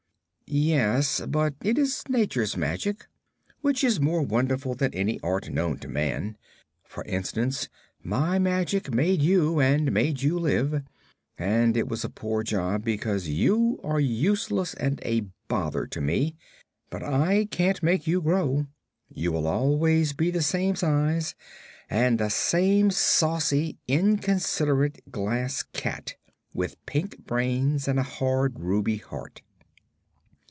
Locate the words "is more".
3.85-4.21